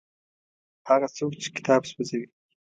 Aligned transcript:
هغه 0.89 1.07
څوک 1.17 1.31
چې 1.41 1.49
کتاب 1.55 1.81
سوځوي. 1.91 2.27